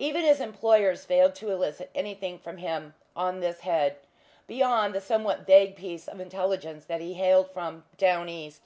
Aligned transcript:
Even 0.00 0.22
his 0.24 0.40
employers 0.40 1.04
failed 1.04 1.36
to 1.36 1.52
elicit 1.52 1.88
anything 1.94 2.36
from 2.36 2.56
him 2.56 2.94
on 3.14 3.38
this 3.38 3.60
head, 3.60 3.94
beyond 4.48 4.92
the 4.92 5.00
somewhat 5.00 5.46
vague 5.46 5.76
piece 5.76 6.08
of 6.08 6.18
intelligence 6.18 6.84
that 6.86 7.00
he 7.00 7.14
hailed 7.14 7.48
from 7.52 7.84
"down 7.96 8.28
east." 8.28 8.62